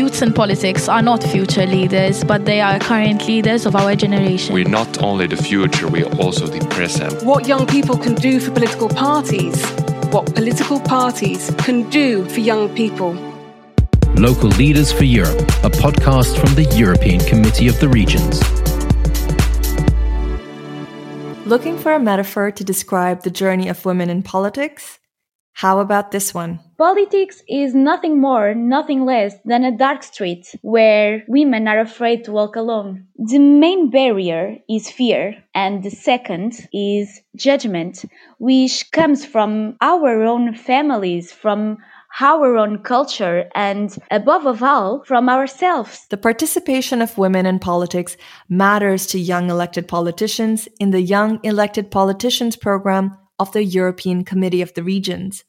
youths 0.00 0.22
in 0.22 0.32
politics 0.32 0.88
are 0.88 1.02
not 1.02 1.22
future 1.22 1.66
leaders, 1.66 2.24
but 2.24 2.46
they 2.46 2.58
are 2.62 2.78
current 2.78 3.26
leaders 3.28 3.66
of 3.66 3.76
our 3.76 3.94
generation. 3.94 4.54
We're 4.54 4.76
not 4.80 5.02
only 5.02 5.26
the 5.26 5.36
future, 5.36 5.88
we 5.88 6.04
are 6.04 6.14
also 6.22 6.46
the 6.46 6.64
present. 6.68 7.22
What 7.22 7.46
young 7.46 7.66
people 7.66 7.98
can 7.98 8.14
do 8.14 8.40
for 8.40 8.50
political 8.50 8.88
parties, 8.88 9.56
what 10.14 10.24
political 10.34 10.80
parties 10.80 11.52
can 11.58 11.78
do 11.90 12.24
for 12.30 12.40
young 12.40 12.74
people. 12.74 13.12
Local 14.14 14.48
Leaders 14.62 14.90
for 14.90 15.04
Europe, 15.04 15.40
a 15.68 15.70
podcast 15.84 16.32
from 16.40 16.54
the 16.54 16.64
European 16.84 17.20
Committee 17.30 17.68
of 17.68 17.78
the 17.78 17.88
Regions. 18.00 18.40
Looking 21.46 21.76
for 21.76 21.92
a 21.92 22.00
metaphor 22.00 22.50
to 22.52 22.64
describe 22.64 23.22
the 23.22 23.30
journey 23.30 23.68
of 23.68 23.84
women 23.84 24.08
in 24.08 24.22
politics? 24.22 24.98
How 25.52 25.78
about 25.78 26.10
this 26.10 26.32
one? 26.32 26.60
Politics 26.80 27.42
is 27.46 27.74
nothing 27.74 28.18
more, 28.18 28.54
nothing 28.54 29.04
less 29.04 29.34
than 29.44 29.64
a 29.64 29.76
dark 29.76 30.02
street 30.02 30.54
where 30.62 31.22
women 31.28 31.68
are 31.68 31.78
afraid 31.78 32.24
to 32.24 32.32
walk 32.32 32.56
alone. 32.56 33.06
The 33.18 33.38
main 33.38 33.90
barrier 33.90 34.56
is 34.66 34.90
fear, 34.90 35.36
and 35.54 35.82
the 35.82 35.90
second 35.90 36.66
is 36.72 37.20
judgment, 37.36 38.06
which 38.38 38.90
comes 38.92 39.26
from 39.26 39.76
our 39.82 40.22
own 40.22 40.54
families, 40.54 41.30
from 41.30 41.76
our 42.18 42.56
own 42.56 42.78
culture, 42.78 43.50
and 43.54 43.94
above 44.10 44.46
of 44.46 44.62
all, 44.62 45.04
from 45.04 45.28
ourselves. 45.28 46.06
The 46.08 46.16
participation 46.16 47.02
of 47.02 47.18
women 47.18 47.44
in 47.44 47.58
politics 47.58 48.16
matters 48.48 49.06
to 49.08 49.20
young 49.20 49.50
elected 49.50 49.86
politicians 49.86 50.66
in 50.78 50.92
the 50.92 51.02
Young 51.02 51.40
Elected 51.42 51.90
Politicians 51.90 52.56
program 52.56 53.18
of 53.38 53.52
the 53.52 53.64
European 53.64 54.24
Committee 54.24 54.62
of 54.62 54.72
the 54.72 54.82
Regions. 54.82 55.44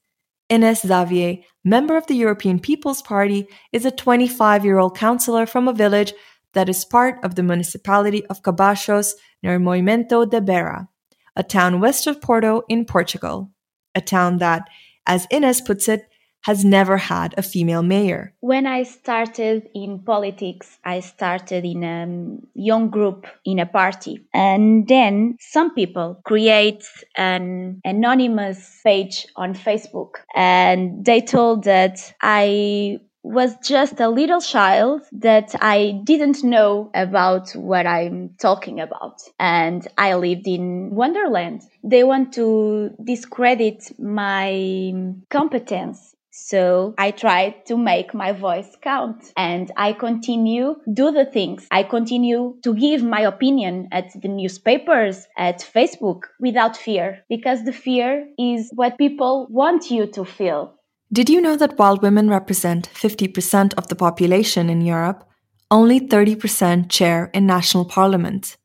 Ines 0.52 0.82
Xavier, 0.82 1.38
member 1.64 1.96
of 1.96 2.08
the 2.08 2.14
European 2.14 2.60
People's 2.60 3.02
Party, 3.02 3.48
is 3.72 3.86
a 3.86 3.92
25 3.92 4.66
year 4.66 4.80
old 4.80 4.98
councillor 4.98 5.46
from 5.46 5.70
a 5.70 5.74
village 5.74 6.14
that 6.54 6.68
is 6.68 6.84
part 6.84 7.24
of 7.24 7.36
the 7.36 7.44
municipality 7.44 8.26
of 8.26 8.44
Cabachos 8.44 9.14
near 9.42 9.58
Moimenta 9.58 10.30
da 10.30 10.42
Beira, 10.42 10.90
a 11.38 11.44
town 11.44 11.80
west 11.80 12.06
of 12.06 12.20
Porto 12.20 12.64
in 12.68 12.84
Portugal. 12.84 13.50
A 13.96 14.02
town 14.02 14.40
that, 14.40 14.68
as 15.08 15.26
Ines 15.32 15.62
puts 15.62 15.88
it, 15.88 16.11
has 16.44 16.66
never 16.66 16.98
had 16.98 17.34
a 17.38 17.42
female 17.42 17.84
mayor. 17.84 18.34
When 18.40 18.66
I 18.66 18.84
started 18.84 19.70
in 19.74 20.00
politics, 20.00 20.80
I 20.84 21.00
started 21.00 21.66
in 21.66 21.84
a 21.84 22.60
young 22.60 22.90
group 22.90 23.28
in 23.46 23.60
a 23.60 23.66
party. 23.66 24.26
And 24.34 24.88
then 24.88 25.38
some 25.40 25.74
people 25.74 26.20
create 26.26 26.84
an 27.16 27.82
anonymous 27.86 28.82
page 28.84 29.28
on 29.36 29.54
Facebook 29.54 30.16
and 30.36 31.06
they 31.06 31.22
told 31.22 31.64
that 31.66 32.14
I 32.22 33.00
was 33.24 33.56
just 33.64 34.00
a 34.00 34.10
little 34.10 34.42
child 34.42 35.02
that 35.12 35.54
I 35.62 36.02
didn't 36.04 36.44
know 36.44 36.90
about 36.96 37.52
what 37.52 37.86
I'm 37.86 38.32
talking 38.40 38.80
about. 38.80 39.22
And 39.40 39.88
I 39.98 40.16
lived 40.16 40.48
in 40.48 40.90
Wonderland. 40.90 41.62
They 41.84 42.04
want 42.04 42.34
to 42.34 42.90
discredit 43.04 43.92
my 44.00 44.94
competence 45.30 46.16
so 46.44 46.94
I 46.98 47.12
tried 47.12 47.66
to 47.68 47.78
make 47.78 48.14
my 48.14 48.32
voice 48.32 48.76
count 48.82 49.32
and 49.38 49.72
I 49.78 49.94
continue 49.94 50.76
do 50.92 51.12
the 51.12 51.26
things. 51.26 51.68
I 51.72 51.84
continue 51.84 52.56
to 52.64 52.74
give 52.74 53.04
my 53.04 53.22
opinion 53.22 53.88
at 53.92 54.20
the 54.22 54.28
newspapers, 54.28 55.28
at 55.38 55.60
Facebook 55.60 56.22
without 56.40 56.76
fear 56.76 57.24
because 57.30 57.64
the 57.64 57.74
fear 57.74 58.28
is 58.40 58.72
what 58.74 58.98
people 58.98 59.48
want 59.50 59.92
you 59.92 60.08
to 60.08 60.26
feel. 60.26 60.74
Did 61.14 61.30
you 61.30 61.42
know 61.42 61.58
that 61.58 61.78
while 61.78 61.98
women 61.98 62.30
represent 62.30 62.90
50% 62.94 63.74
of 63.76 63.88
the 63.88 63.96
population 63.96 64.70
in 64.70 64.82
Europe, 64.82 65.24
only 65.70 66.00
30% 66.00 66.90
chair 66.90 67.30
in 67.34 67.46
national 67.46 67.86
parliaments, 67.86 68.58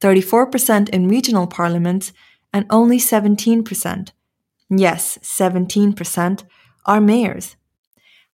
34% 0.00 0.88
in 0.88 1.08
regional 1.08 1.46
parliaments, 1.46 2.12
and 2.52 2.66
only 2.70 2.98
17%, 2.98 4.10
yes, 4.70 5.18
17%, 5.22 6.42
are 6.86 7.00
mayors. 7.00 7.56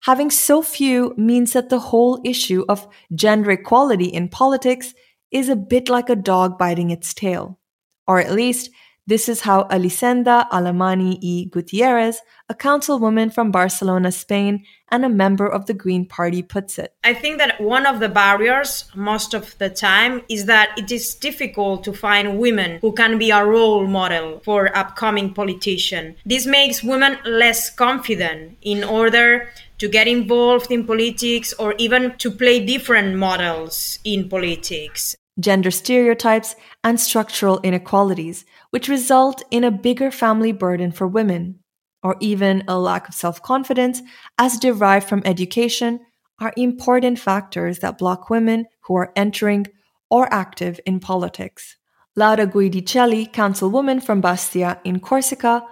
Having 0.01 0.31
so 0.31 0.63
few 0.63 1.15
means 1.17 1.53
that 1.53 1.69
the 1.69 1.79
whole 1.79 2.21
issue 2.25 2.65
of 2.69 2.87
gender 3.15 3.51
equality 3.51 4.07
in 4.07 4.29
politics 4.29 4.95
is 5.31 5.49
a 5.49 5.57
bit 5.57 5.89
like 5.89 6.09
a 6.09 6.17
dog 6.17 6.59
biting 6.59 6.91
its 6.91 7.13
tail. 7.13 7.59
Or 8.07 8.21
at 8.21 8.33
least, 8.33 8.71
this 9.07 9.29
is 9.29 9.43
how 9.43 9.65
Elisenda 9.65 10.49
Alemany 10.51 11.19
y 11.23 11.49
Gutierrez, 11.51 12.23
a 12.49 12.55
councilwoman 12.55 13.33
from 13.33 13.53
Barcelona, 13.53 14.11
Spain, 14.11 14.65
and 14.89 15.05
a 15.05 15.09
member 15.09 15.47
of 15.47 15.67
the 15.67 15.75
Green 15.75 16.07
Party, 16.07 16.43
puts 16.43 16.79
it. 16.79 16.93
I 17.05 17.15
think 17.15 17.39
that 17.39 17.61
one 17.61 17.87
of 17.87 18.01
the 18.01 18.09
barriers, 18.09 18.85
most 18.95 19.33
of 19.33 19.57
the 19.59 19.71
time, 19.71 20.23
is 20.29 20.47
that 20.47 20.77
it 20.77 20.91
is 20.91 21.15
difficult 21.15 21.85
to 21.85 21.93
find 21.93 22.39
women 22.39 22.79
who 22.81 22.93
can 22.93 23.17
be 23.19 23.31
a 23.31 23.45
role 23.45 23.87
model 23.87 24.41
for 24.45 24.77
upcoming 24.77 25.33
politicians. 25.33 26.17
This 26.27 26.47
makes 26.47 26.83
women 26.83 27.19
less 27.25 27.71
confident 27.71 28.59
in 28.63 28.83
order 28.83 29.49
to 29.79 29.89
get 29.89 30.09
involved 30.09 30.71
in 30.71 30.87
politics 30.87 31.53
or 31.59 31.75
even 31.79 32.17
to 32.19 32.31
play 32.31 32.65
different 32.65 33.17
models 33.17 33.99
in 34.05 34.29
politics. 34.29 35.17
Gender 35.39 35.71
stereotypes 35.71 36.57
and 36.83 36.99
structural 36.99 37.61
inequalities 37.63 38.45
which 38.71 38.89
result 38.89 39.43
in 39.51 39.65
a 39.65 39.71
bigger 39.71 40.11
family 40.11 40.53
burden 40.53 40.91
for 40.93 41.07
women, 41.07 41.61
or 42.03 42.17
even 42.21 42.65
a 42.67 42.79
lack 42.79 43.09
of 43.09 43.15
self 43.15 43.43
confidence 43.43 44.01
as 44.39 44.59
derived 44.59 45.09
from 45.09 45.23
education, 45.25 46.01
are 46.39 46.53
important 46.57 47.19
factors 47.19 47.81
that 47.81 47.99
block 47.99 48.31
women 48.31 48.67
who 48.83 48.95
are 48.97 49.13
entering 49.17 49.67
or 50.11 50.33
active 50.33 50.81
in 50.87 51.01
politics. 51.01 51.77
Laura 52.15 52.47
Guidicelli, 52.47 53.31
councilwoman 53.31 54.03
from 54.03 54.21
Bastia 54.23 54.81
in 54.85 55.01
Corsica, 55.01 55.63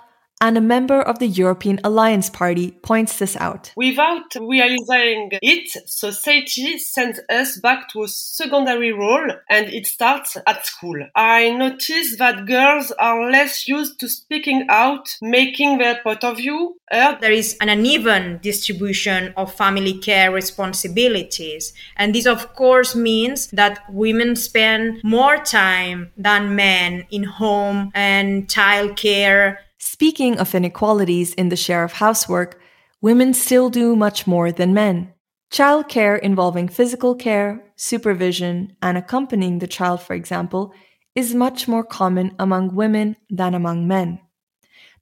and 0.45 0.59
a 0.59 0.61
member 0.61 1.01
of 1.01 1.19
the 1.21 1.27
European 1.27 1.81
Alliance 1.83 2.29
Party 2.29 2.73
points 2.83 3.19
this 3.19 3.35
out. 3.37 3.73
Without 3.77 4.35
realizing 4.39 5.31
it, 5.41 5.71
society 5.89 6.77
sends 6.77 7.19
us 7.31 7.59
back 7.61 7.89
to 7.89 8.03
a 8.03 8.09
secondary 8.09 8.93
role 8.93 9.31
and 9.49 9.73
it 9.73 9.87
starts 9.87 10.37
at 10.47 10.67
school. 10.67 11.03
I 11.17 11.49
notice 11.49 12.19
that 12.19 12.45
girls 12.45 12.93
are 12.93 13.31
less 13.31 13.67
used 13.67 13.99
to 14.01 14.09
speaking 14.09 14.67
out, 14.69 15.09
making 15.23 15.79
their 15.79 16.01
point 16.03 16.23
of 16.23 16.37
view 16.37 16.77
heard. 16.91 17.21
There 17.21 17.33
is 17.33 17.57
an 17.63 17.69
uneven 17.69 18.39
distribution 18.43 19.33
of 19.39 19.55
family 19.55 19.95
care 19.99 20.31
responsibilities. 20.31 21.73
And 21.97 22.15
this, 22.15 22.27
of 22.27 22.55
course, 22.55 22.95
means 22.95 23.47
that 23.49 23.81
women 23.91 24.37
spend 24.37 25.03
more 25.03 25.39
time 25.39 26.13
than 26.19 26.55
men 26.55 27.07
in 27.11 27.25
home 27.25 27.91
and 27.95 28.47
childcare 28.49 29.57
Speaking 29.87 30.39
of 30.39 30.55
inequalities 30.55 31.35
in 31.35 31.51
the 31.51 31.57
share 31.57 31.85
of 31.85 31.93
housework, 31.93 32.59
women 33.03 33.35
still 33.35 33.69
do 33.69 33.95
much 33.95 34.27
more 34.27 34.51
than 34.51 34.73
men. 34.73 35.13
Childcare 35.53 36.19
involving 36.21 36.69
physical 36.69 37.15
care, 37.15 37.63
supervision, 37.77 38.75
and 38.81 38.97
accompanying 38.97 39.59
the 39.59 39.67
child, 39.67 40.01
for 40.01 40.15
example, 40.15 40.73
is 41.15 41.35
much 41.35 41.69
more 41.69 41.85
common 41.85 42.35
among 42.39 42.75
women 42.75 43.17
than 43.29 43.55
among 43.55 43.87
men. 43.87 44.21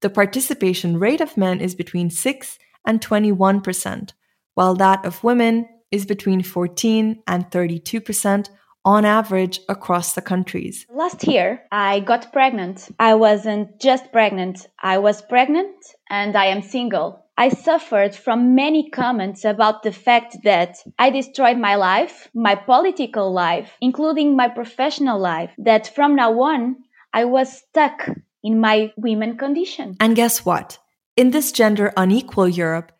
The 0.01 0.11
participation 0.11 0.99
rate 0.99 1.21
of 1.21 1.37
men 1.37 1.61
is 1.61 1.77
between 1.77 2.11
6 2.11 2.59
and 2.85 3.01
21%, 3.01 4.11
while 4.55 4.75
that 4.75 5.05
of 5.07 5.23
women 5.23 5.69
is 5.93 6.05
between 6.07 6.43
14 6.43 7.23
and 7.29 7.49
32% 7.53 8.49
on 8.85 9.05
average 9.05 9.61
across 9.69 10.15
the 10.15 10.23
countries. 10.23 10.87
Last 10.91 11.27
year, 11.27 11.63
I 11.71 12.01
got 12.01 12.33
pregnant. 12.33 12.89
I 12.99 13.15
wasn't 13.15 13.81
just 13.81 14.13
pregnant, 14.13 14.67
I 14.83 14.99
was 14.99 15.23
pregnant 15.23 15.75
and 16.11 16.37
I 16.37 16.47
am 16.47 16.63
single. 16.63 17.23
I 17.39 17.49
suffered 17.49 18.15
from 18.15 18.55
many 18.55 18.91
comments 18.91 19.45
about 19.45 19.83
the 19.83 19.93
fact 19.93 20.37
that 20.45 20.77
I 20.99 21.11
destroyed 21.11 21.57
my 21.57 21.77
life, 21.77 22.29
my 22.35 22.55
political 22.55 23.33
life, 23.33 23.73
including 23.81 24.37
my 24.37 24.49
professional 24.49 25.19
life, 25.19 25.51
that 25.59 25.95
from 25.95 26.15
now 26.15 26.39
on, 26.43 26.77
I 27.13 27.25
was 27.25 27.51
stuck 27.51 28.09
in 28.43 28.61
my 28.61 28.93
women 28.97 29.39
condition. 29.39 29.97
And 29.99 30.15
guess 30.15 30.45
what? 30.45 30.79
In 31.17 31.31
this 31.31 31.53
gender 31.53 31.93
unequal 31.97 32.49
Europe, 32.49 32.93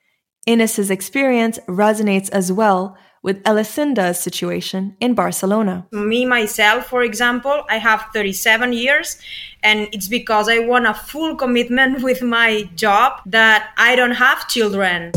Ines's 0.47 0.91
experience 0.91 1.59
resonates 1.69 2.31
as 2.31 2.51
well 2.51 2.97
with 3.23 3.43
Elisenda's 3.45 4.19
situation 4.19 4.97
in 5.01 5.15
Barcelona. 5.15 5.87
Me, 5.93 6.27
myself, 6.27 6.87
for 6.87 7.03
example, 7.03 7.65
I 7.71 7.79
have 7.79 8.07
37 8.13 8.73
years, 8.73 9.19
and 9.63 9.89
it's 9.93 10.09
because 10.09 10.49
I 10.49 10.59
want 10.59 10.87
a 10.87 10.95
full 10.95 11.37
commitment 11.37 12.03
with 12.09 12.23
my 12.23 12.69
job 12.75 13.21
that 13.27 13.71
I 13.79 13.97
don't 13.97 14.13
have 14.17 14.49
children. 14.49 15.13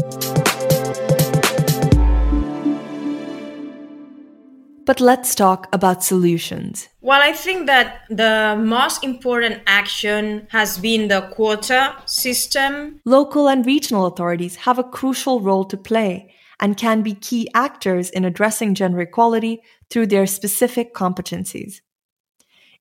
But 4.86 5.02
let's 5.02 5.34
talk 5.34 5.68
about 5.74 6.04
solutions. 6.04 6.90
Well, 7.02 7.19
I 7.19 7.34
think 7.34 7.66
that 7.66 8.02
the 8.07 8.56
most 8.63 9.04
important 9.04 9.63
action 9.66 10.46
has 10.52 10.78
been 10.78 11.07
the 11.07 11.22
quota 11.34 11.96
system. 12.06 13.02
Local 13.04 13.48
and 13.48 13.66
regional 13.66 14.06
authorities 14.06 14.57
have 14.57 14.78
a 14.78 14.84
crucial 14.84 15.42
role 15.42 15.66
to 15.66 15.75
play 15.75 16.36
and 16.60 16.78
can 16.78 17.02
be 17.02 17.13
key 17.13 17.50
actors 17.54 18.10
in 18.10 18.25
addressing 18.25 18.75
gender 18.75 19.02
equality 19.02 19.62
through 19.90 20.07
their 20.07 20.25
specific 20.25 20.94
competencies. 20.94 21.81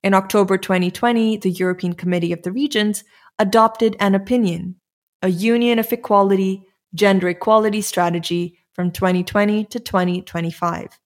In 0.03 0.15
October 0.15 0.59
2020, 0.59 1.39
the 1.39 1.51
European 1.51 1.95
Committee 1.95 2.33
of 2.33 2.43
the 2.43 2.53
Regions 2.53 3.05
adopted 3.39 3.97
an 3.99 4.15
opinion, 4.15 4.77
a 5.23 5.29
Union 5.29 5.79
of 5.79 5.93
Equality 5.93 6.63
Gender 6.95 7.29
Equality 7.29 7.81
Strategy 7.81 8.59
from 8.75 8.91
2020 8.91 9.65
to 9.65 9.81
2025, 9.81 11.01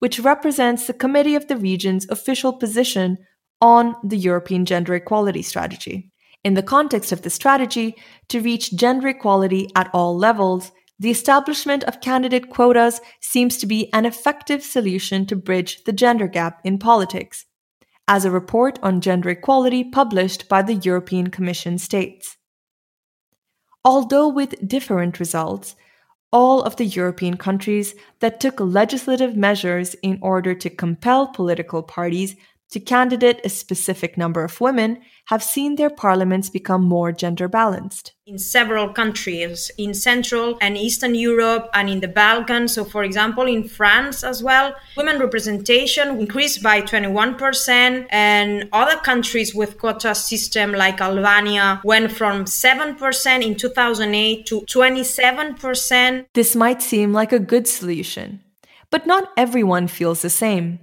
which 0.00 0.18
represents 0.18 0.86
the 0.86 0.92
Committee 0.92 1.34
of 1.34 1.48
the 1.48 1.56
Regions' 1.56 2.08
official 2.10 2.52
position 2.52 3.18
on 3.60 3.94
the 4.02 4.16
European 4.16 4.64
Gender 4.64 4.94
Equality 4.94 5.42
Strategy. 5.42 6.10
In 6.42 6.54
the 6.54 6.62
context 6.62 7.12
of 7.12 7.22
the 7.22 7.30
strategy, 7.30 7.96
to 8.28 8.40
reach 8.40 8.74
gender 8.74 9.08
equality 9.08 9.70
at 9.76 9.90
all 9.92 10.16
levels, 10.16 10.72
the 11.00 11.10
establishment 11.10 11.82
of 11.84 12.02
candidate 12.02 12.50
quotas 12.50 13.00
seems 13.20 13.56
to 13.56 13.66
be 13.66 13.90
an 13.94 14.04
effective 14.04 14.62
solution 14.62 15.24
to 15.24 15.34
bridge 15.34 15.82
the 15.84 15.92
gender 15.92 16.28
gap 16.28 16.60
in 16.62 16.78
politics, 16.78 17.46
as 18.06 18.26
a 18.26 18.30
report 18.30 18.78
on 18.82 19.00
gender 19.00 19.30
equality 19.30 19.82
published 19.82 20.46
by 20.46 20.60
the 20.60 20.74
European 20.74 21.30
Commission 21.30 21.78
states. 21.78 22.36
Although 23.82 24.28
with 24.28 24.68
different 24.68 25.18
results, 25.18 25.74
all 26.30 26.62
of 26.62 26.76
the 26.76 26.84
European 26.84 27.38
countries 27.38 27.94
that 28.20 28.38
took 28.38 28.60
legislative 28.60 29.34
measures 29.34 29.94
in 30.02 30.18
order 30.20 30.54
to 30.54 30.68
compel 30.68 31.28
political 31.28 31.82
parties 31.82 32.36
to 32.70 32.80
candidate 32.80 33.40
a 33.44 33.48
specific 33.48 34.16
number 34.16 34.44
of 34.44 34.60
women 34.60 35.00
have 35.26 35.42
seen 35.42 35.76
their 35.76 35.90
parliaments 35.90 36.48
become 36.50 36.82
more 36.82 37.12
gender 37.12 37.48
balanced. 37.48 38.12
In 38.26 38.38
several 38.38 38.92
countries 38.92 39.70
in 39.76 39.92
Central 39.92 40.56
and 40.60 40.76
Eastern 40.76 41.14
Europe 41.14 41.68
and 41.74 41.88
in 41.88 42.00
the 42.00 42.08
Balkans, 42.08 42.74
so 42.74 42.84
for 42.84 43.02
example 43.02 43.46
in 43.46 43.66
France 43.66 44.22
as 44.22 44.42
well, 44.42 44.74
women 44.96 45.18
representation 45.18 46.20
increased 46.20 46.62
by 46.62 46.80
21% 46.80 48.06
and 48.10 48.68
other 48.72 48.96
countries 49.00 49.54
with 49.54 49.78
quota 49.78 50.14
system 50.14 50.72
like 50.72 51.00
Albania 51.00 51.80
went 51.84 52.12
from 52.12 52.44
7% 52.44 53.44
in 53.44 53.56
2008 53.56 54.46
to 54.46 54.60
27%. 54.62 56.26
This 56.34 56.54
might 56.54 56.82
seem 56.82 57.12
like 57.12 57.32
a 57.32 57.38
good 57.40 57.66
solution, 57.66 58.40
but 58.90 59.06
not 59.06 59.30
everyone 59.36 59.88
feels 59.88 60.22
the 60.22 60.30
same. 60.30 60.78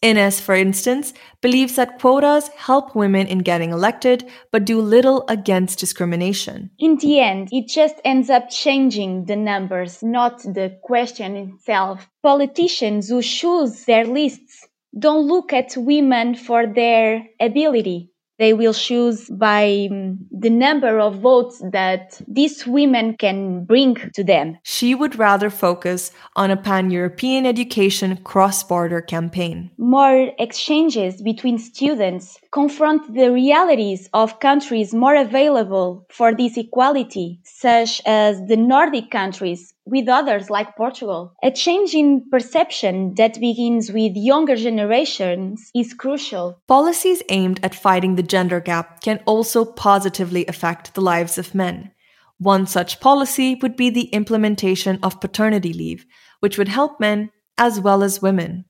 Ines, 0.00 0.40
for 0.40 0.54
instance, 0.54 1.12
believes 1.40 1.74
that 1.74 1.98
quotas 1.98 2.48
help 2.56 2.94
women 2.94 3.26
in 3.26 3.40
getting 3.40 3.70
elected, 3.70 4.28
but 4.52 4.64
do 4.64 4.80
little 4.80 5.24
against 5.28 5.80
discrimination. 5.80 6.70
In 6.78 6.96
the 6.98 7.18
end, 7.18 7.48
it 7.50 7.68
just 7.68 7.96
ends 8.04 8.30
up 8.30 8.48
changing 8.48 9.24
the 9.24 9.34
numbers, 9.34 10.00
not 10.02 10.42
the 10.42 10.78
question 10.82 11.36
itself. 11.36 12.08
Politicians 12.22 13.08
who 13.08 13.22
choose 13.22 13.84
their 13.86 14.06
lists 14.06 14.68
don't 14.96 15.26
look 15.26 15.52
at 15.52 15.76
women 15.76 16.34
for 16.34 16.66
their 16.66 17.26
ability, 17.40 18.10
they 18.38 18.52
will 18.52 18.74
choose 18.74 19.28
by 19.28 19.88
um, 19.90 20.18
the 20.30 20.50
number 20.50 20.98
of 20.98 21.18
votes 21.18 21.62
that 21.72 22.20
these 22.28 22.66
women 22.66 23.16
can 23.16 23.64
bring 23.64 23.96
to 24.14 24.24
them. 24.24 24.58
She 24.62 24.94
would 24.94 25.18
rather 25.18 25.50
focus 25.50 26.12
on 26.36 26.50
a 26.50 26.56
pan 26.56 26.90
European 26.90 27.46
education 27.46 28.16
cross 28.18 28.62
border 28.62 29.00
campaign. 29.00 29.70
More 29.76 30.30
exchanges 30.38 31.20
between 31.20 31.58
students 31.58 32.38
confront 32.50 33.14
the 33.14 33.30
realities 33.30 34.08
of 34.12 34.40
countries 34.40 34.94
more 34.94 35.14
available 35.14 36.06
for 36.10 36.34
this 36.34 36.56
equality, 36.56 37.40
such 37.44 38.00
as 38.06 38.40
the 38.46 38.56
Nordic 38.56 39.10
countries 39.10 39.74
with 39.84 40.08
others 40.08 40.50
like 40.50 40.76
Portugal. 40.76 41.34
A 41.42 41.50
change 41.50 41.94
in 41.94 42.28
perception 42.30 43.14
that 43.16 43.40
begins 43.40 43.90
with 43.90 44.12
younger 44.14 44.56
generations 44.56 45.70
is 45.74 45.94
crucial. 45.94 46.60
Policies 46.68 47.22
aimed 47.28 47.60
at 47.62 47.74
fighting 47.74 48.14
the 48.14 48.22
gender 48.22 48.60
gap 48.60 49.02
can 49.02 49.20
also 49.26 49.64
positively 49.64 50.46
affect 50.46 50.94
the 50.94 51.00
lives 51.00 51.38
of 51.38 51.54
men. 51.54 51.92
One 52.38 52.66
such 52.66 53.00
policy 53.00 53.56
would 53.56 53.76
be 53.76 53.90
the 53.90 54.08
implementation 54.10 54.98
of 55.02 55.20
paternity 55.20 55.72
leave, 55.72 56.06
which 56.40 56.56
would 56.56 56.68
help 56.68 57.00
men 57.00 57.30
as 57.58 57.80
well 57.80 58.04
as 58.04 58.22
women. 58.22 58.64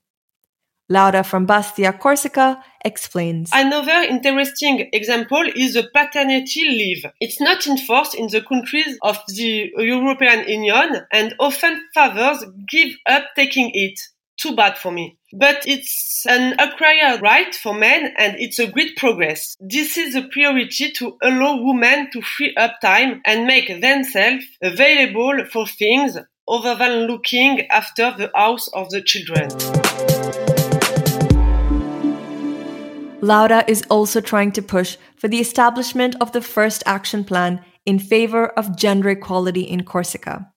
Laura 0.89 1.23
from 1.23 1.45
Bastia, 1.45 1.93
Corsica 1.93 2.63
explains. 2.83 3.51
Another 3.53 4.07
interesting 4.09 4.89
example 4.91 5.43
is 5.55 5.75
the 5.75 5.87
paternity 5.93 6.67
leave. 6.67 7.05
It's 7.19 7.39
not 7.39 7.67
enforced 7.67 8.15
in 8.15 8.27
the 8.27 8.41
countries 8.41 8.97
of 9.03 9.19
the 9.27 9.71
European 9.77 10.49
Union 10.49 11.01
and 11.11 11.35
often 11.39 11.79
fathers 11.93 12.43
give 12.67 12.93
up 13.05 13.23
taking 13.35 13.69
it. 13.73 13.99
Too 14.37 14.55
bad 14.55 14.77
for 14.77 14.89
me. 14.89 15.17
But 15.33 15.67
it's 15.67 16.25
an 16.25 16.53
acquired 16.59 17.21
right 17.21 17.53
for 17.53 17.73
men 17.73 18.13
and 18.17 18.39
it's 18.39 18.57
a 18.57 18.67
great 18.67 18.95
progress. 18.95 19.57
This 19.59 19.97
is 19.97 20.15
a 20.15 20.21
priority 20.23 20.91
to 20.93 21.17
allow 21.21 21.61
women 21.61 22.09
to 22.13 22.21
free 22.21 22.55
up 22.55 22.79
time 22.81 23.21
and 23.25 23.45
make 23.45 23.67
themselves 23.81 24.45
available 24.63 25.43
for 25.51 25.67
things 25.67 26.17
other 26.47 26.75
than 26.75 27.05
looking 27.07 27.67
after 27.67 28.15
the 28.17 28.31
house 28.33 28.69
of 28.69 28.89
the 28.91 29.01
children. 29.01 30.48
Laura 33.21 33.65
is 33.67 33.83
also 33.89 34.21
trying 34.21 34.51
to 34.53 34.61
push 34.61 34.97
for 35.17 35.27
the 35.27 35.39
establishment 35.39 36.15
of 36.21 36.31
the 36.31 36.41
first 36.41 36.83
action 36.85 37.23
plan 37.23 37.63
in 37.85 37.99
favor 37.99 38.47
of 38.47 38.77
gender 38.77 39.09
equality 39.09 39.61
in 39.61 39.83
Corsica. 39.83 40.51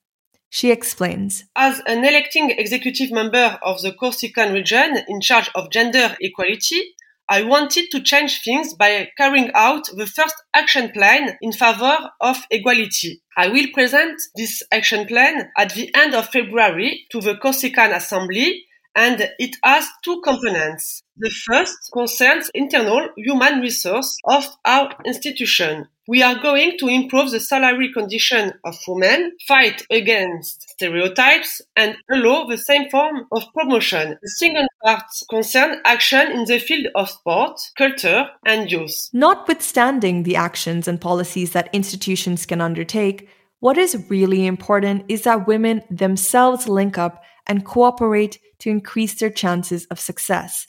She 0.49 0.71
explains 0.71 1.45
As 1.57 1.81
an 1.87 2.05
electing 2.05 2.51
executive 2.51 3.11
member 3.11 3.59
of 3.63 3.81
the 3.83 3.93
Corsican 3.93 4.53
region 4.53 4.99
in 5.09 5.21
charge 5.21 5.51
of 5.55 5.71
gender 5.71 6.17
equality, 6.21 6.95
I 7.29 7.43
wanted 7.43 7.91
to 7.93 8.01
change 8.03 8.43
things 8.43 8.75
by 8.75 9.09
carrying 9.17 9.51
out 9.55 9.89
the 9.95 10.07
first 10.07 10.35
action 10.55 10.91
plan 10.91 11.39
in 11.41 11.53
favor 11.53 12.11
of 12.21 12.37
equality. 12.51 13.23
I 13.37 13.49
will 13.49 13.69
present 13.73 14.21
this 14.37 14.63
action 14.71 15.07
plan 15.07 15.51
at 15.57 15.75
the 15.75 15.91
end 15.95 16.15
of 16.15 16.29
February 16.29 17.07
to 17.11 17.21
the 17.21 17.37
Corsican 17.37 17.93
Assembly 17.93 18.67
and 18.95 19.31
it 19.39 19.57
has 19.65 19.89
two 20.05 20.21
components. 20.23 21.03
The 21.17 21.31
first 21.31 21.77
concerns 21.93 22.51
internal 22.55 23.09
human 23.17 23.61
resource 23.61 24.17
of 24.25 24.49
our 24.65 24.95
institution. 25.05 25.89
We 26.09 26.23
are 26.23 26.41
going 26.41 26.79
to 26.79 26.89
improve 26.89 27.31
the 27.31 27.39
salary 27.39 27.93
condition 27.93 28.55
of 28.65 28.77
women, 28.89 29.33
fight 29.47 29.87
against 29.91 30.71
stereotypes, 30.71 31.61
and 31.77 31.97
allow 32.11 32.45
the 32.45 32.57
same 32.57 32.89
form 32.91 33.27
of 33.31 33.45
promotion. 33.55 34.19
The 34.21 34.31
second 34.31 34.69
part 34.83 35.05
concerns 35.31 35.77
action 35.85 36.33
in 36.33 36.45
the 36.47 36.59
field 36.59 36.87
of 36.95 37.11
sport, 37.11 37.61
culture, 37.77 38.27
and 38.47 38.71
youth. 38.71 39.11
Notwithstanding 39.13 40.23
the 40.23 40.37
actions 40.37 40.89
and 40.89 41.01
policies 41.01 41.53
that 41.53 41.69
institutions 41.73 42.47
can 42.47 42.61
undertake, 42.61 43.29
what 43.61 43.79
is 43.79 44.07
really 44.09 44.47
important 44.47 45.05
is 45.09 45.23
that 45.23 45.47
women 45.47 45.83
themselves 45.91 46.67
link 46.69 46.99
up 46.99 47.23
and 47.47 47.65
cooperate 47.65 48.39
to 48.61 48.71
increase 48.71 49.15
their 49.15 49.31
chances 49.31 49.87
of 49.87 50.01
success. 50.01 50.67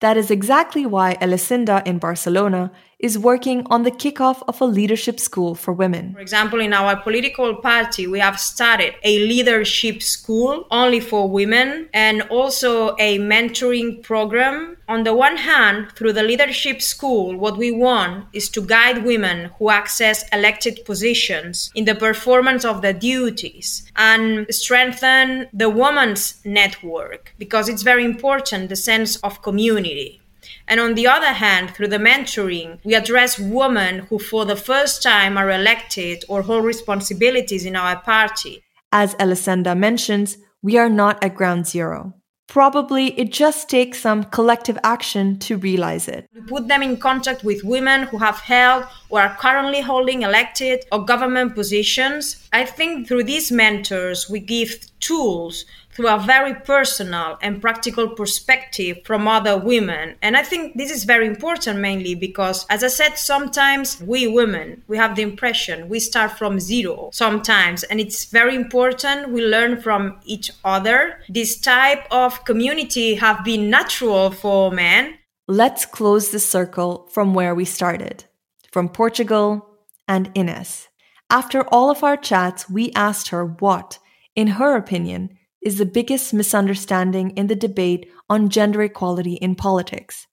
That 0.00 0.16
is 0.16 0.30
exactly 0.30 0.84
why 0.84 1.16
Elisenda 1.22 1.86
in 1.86 1.98
Barcelona 1.98 2.70
is 2.98 3.18
working 3.18 3.66
on 3.66 3.82
the 3.82 3.90
kickoff 3.90 4.42
of 4.48 4.60
a 4.60 4.64
leadership 4.64 5.20
school 5.20 5.54
for 5.54 5.72
women. 5.72 6.14
For 6.14 6.20
example, 6.20 6.60
in 6.60 6.72
our 6.72 6.96
political 6.96 7.56
party, 7.56 8.06
we 8.06 8.18
have 8.20 8.40
started 8.40 8.94
a 9.04 9.18
leadership 9.18 10.02
school 10.02 10.66
only 10.70 11.00
for 11.00 11.28
women 11.28 11.90
and 11.92 12.22
also 12.22 12.96
a 12.98 13.18
mentoring 13.18 14.02
program. 14.02 14.78
On 14.88 15.04
the 15.04 15.14
one 15.14 15.36
hand, 15.36 15.92
through 15.92 16.14
the 16.14 16.22
leadership 16.22 16.80
school, 16.80 17.36
what 17.36 17.58
we 17.58 17.70
want 17.70 18.26
is 18.32 18.48
to 18.50 18.62
guide 18.62 19.04
women 19.04 19.50
who 19.58 19.68
access 19.68 20.24
elected 20.32 20.84
positions 20.86 21.70
in 21.74 21.84
the 21.84 21.94
performance 21.94 22.64
of 22.64 22.80
their 22.80 22.94
duties 22.94 23.90
and 23.96 24.46
strengthen 24.48 25.48
the 25.52 25.68
woman's 25.68 26.40
network 26.46 27.34
because 27.38 27.68
it's 27.68 27.82
very 27.82 28.04
important 28.04 28.70
the 28.70 28.76
sense 28.76 29.16
of 29.16 29.42
community. 29.42 30.22
And 30.68 30.80
on 30.80 30.94
the 30.94 31.06
other 31.06 31.32
hand, 31.32 31.70
through 31.70 31.88
the 31.88 31.98
mentoring, 31.98 32.78
we 32.84 32.94
address 32.94 33.38
women 33.38 34.00
who 34.08 34.18
for 34.18 34.44
the 34.44 34.56
first 34.56 35.02
time 35.02 35.36
are 35.38 35.50
elected 35.50 36.24
or 36.28 36.42
hold 36.42 36.64
responsibilities 36.64 37.64
in 37.64 37.76
our 37.76 38.00
party. 38.00 38.64
As 38.92 39.14
Elisenda 39.16 39.76
mentions, 39.76 40.38
we 40.62 40.76
are 40.76 40.88
not 40.88 41.22
at 41.22 41.34
ground 41.34 41.66
zero. 41.66 42.14
Probably 42.48 43.08
it 43.18 43.32
just 43.32 43.68
takes 43.68 44.00
some 44.00 44.22
collective 44.24 44.78
action 44.84 45.38
to 45.40 45.56
realize 45.56 46.06
it. 46.06 46.28
We 46.32 46.42
put 46.42 46.68
them 46.68 46.82
in 46.82 46.96
contact 46.96 47.42
with 47.42 47.64
women 47.64 48.04
who 48.04 48.18
have 48.18 48.38
held 48.38 48.86
or 49.08 49.20
are 49.20 49.36
currently 49.36 49.80
holding 49.80 50.22
elected 50.22 50.84
or 50.92 51.04
government 51.04 51.54
positions. 51.56 52.48
I 52.52 52.64
think 52.64 53.08
through 53.08 53.24
these 53.24 53.50
mentors, 53.50 54.30
we 54.30 54.40
give 54.40 54.86
tools 55.00 55.64
through 55.96 56.08
a 56.08 56.18
very 56.18 56.54
personal 56.54 57.38
and 57.40 57.60
practical 57.60 58.10
perspective 58.10 58.98
from 59.04 59.26
other 59.26 59.56
women. 59.56 60.14
And 60.20 60.36
I 60.36 60.42
think 60.42 60.76
this 60.76 60.90
is 60.90 61.04
very 61.04 61.26
important 61.26 61.80
mainly 61.80 62.14
because, 62.14 62.66
as 62.68 62.84
I 62.84 62.88
said, 62.88 63.16
sometimes 63.16 63.98
we 64.02 64.26
women, 64.28 64.82
we 64.88 64.98
have 64.98 65.16
the 65.16 65.22
impression 65.22 65.88
we 65.88 65.98
start 65.98 66.32
from 66.32 66.60
zero 66.60 67.08
sometimes. 67.14 67.82
And 67.84 67.98
it's 67.98 68.26
very 68.26 68.54
important 68.54 69.30
we 69.30 69.42
learn 69.42 69.80
from 69.80 70.20
each 70.24 70.50
other. 70.64 71.20
This 71.30 71.58
type 71.58 72.06
of 72.10 72.44
community 72.44 73.14
have 73.14 73.42
been 73.42 73.70
natural 73.70 74.30
for 74.30 74.70
men. 74.70 75.14
Let's 75.48 75.86
close 75.86 76.30
the 76.30 76.40
circle 76.40 77.08
from 77.10 77.32
where 77.32 77.54
we 77.54 77.64
started, 77.64 78.24
from 78.70 78.90
Portugal 78.90 79.66
and 80.06 80.30
Ines. 80.34 80.88
After 81.30 81.62
all 81.68 81.90
of 81.90 82.04
our 82.04 82.16
chats, 82.16 82.68
we 82.68 82.92
asked 82.92 83.28
her 83.28 83.44
what, 83.46 83.98
in 84.34 84.46
her 84.58 84.76
opinion, 84.76 85.38
is 85.66 85.78
the 85.78 85.84
biggest 85.84 86.32
misunderstanding 86.32 87.30
in 87.30 87.48
the 87.48 87.56
debate 87.56 88.08
on 88.30 88.48
gender 88.48 88.82
equality 88.82 89.34
in 89.34 89.56
politics. 89.56 90.28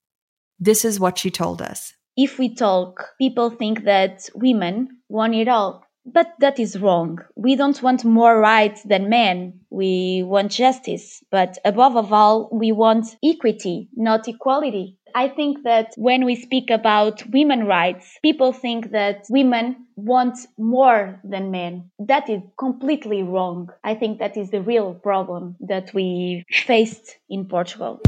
This 0.59 0.85
is 0.85 0.99
what 0.99 1.17
she 1.17 1.31
told 1.31 1.59
us. 1.59 1.91
If 2.15 2.37
we 2.37 2.53
talk, 2.53 3.07
people 3.17 3.49
think 3.49 3.85
that 3.85 4.29
women 4.35 4.99
want 5.09 5.33
it 5.33 5.47
all. 5.47 5.83
But 6.05 6.27
that 6.39 6.59
is 6.59 6.79
wrong. 6.79 7.17
We 7.35 7.55
don't 7.55 7.81
want 7.81 8.05
more 8.05 8.39
rights 8.39 8.83
than 8.83 9.09
men. 9.09 9.61
We 9.71 10.21
want 10.23 10.51
justice. 10.51 11.23
But 11.31 11.57
above 11.65 12.13
all, 12.13 12.49
we 12.51 12.71
want 12.71 13.15
equity, 13.23 13.89
not 13.95 14.27
equality. 14.27 14.99
I 15.15 15.27
think 15.27 15.63
that 15.63 15.93
when 15.95 16.25
we 16.25 16.35
speak 16.35 16.71
about 16.71 17.23
women 17.29 17.65
rights, 17.65 18.17
people 18.23 18.51
think 18.51 18.91
that 18.91 19.25
women 19.29 19.85
want 19.95 20.39
more 20.57 21.19
than 21.23 21.51
men. 21.51 21.91
That 21.99 22.29
is 22.29 22.41
completely 22.57 23.21
wrong. 23.21 23.69
I 23.83 23.93
think 23.93 24.17
that 24.19 24.37
is 24.37 24.49
the 24.49 24.61
real 24.61 24.95
problem 24.95 25.55
that 25.59 25.93
we 25.93 26.45
faced 26.51 27.17
in 27.29 27.45
Portugal. 27.45 28.01